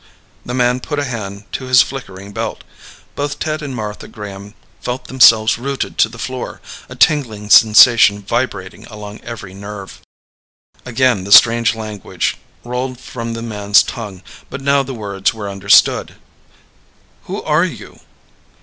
The 0.43 0.55
man 0.55 0.79
put 0.79 0.97
a 0.97 1.03
hand 1.03 1.43
to 1.51 1.65
his 1.65 1.83
flickering 1.83 2.31
belt. 2.31 2.63
Both 3.15 3.37
Ted 3.37 3.61
and 3.61 3.75
Martha 3.75 4.07
Graham 4.07 4.55
felt 4.81 5.05
themselves 5.05 5.59
rooted 5.59 5.99
to 5.99 6.09
the 6.09 6.17
floor, 6.17 6.59
a 6.89 6.95
tingling 6.95 7.51
sensation 7.51 8.23
vibrating 8.23 8.87
along 8.87 9.21
every 9.21 9.53
nerve. 9.53 10.01
Again 10.87 11.23
the 11.23 11.31
strange 11.31 11.75
language 11.75 12.37
rolled 12.63 12.99
from 12.99 13.33
the 13.35 13.43
man's 13.43 13.83
tongue, 13.83 14.23
but 14.49 14.61
now 14.61 14.81
the 14.81 14.95
words 14.95 15.35
were 15.35 15.47
understood. 15.47 16.15
"Who 17.25 17.43
are 17.43 17.65
you?" 17.65 17.99